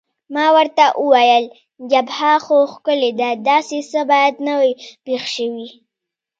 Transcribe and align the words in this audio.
ما 0.33 0.45
ورته 0.55 0.85
وویل: 1.03 1.45
جبهه 1.91 2.33
خو 2.45 2.57
ښکلې 2.71 3.11
ده، 3.21 3.29
داسې 3.49 3.77
څه 3.91 3.99
باید 4.11 4.35
نه 4.45 4.53
وای 4.59 4.71
پېښ 5.05 5.23
شوي. 5.35 5.67